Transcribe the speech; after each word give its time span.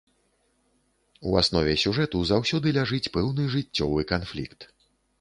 У 1.33 1.35
аснове 1.41 1.77
сюжэту 1.83 2.23
заўсёды 2.31 2.67
ляжыць 2.81 3.11
пэўны 3.19 3.49
жыццёвы 3.55 4.11
канфлікт. 4.17 4.71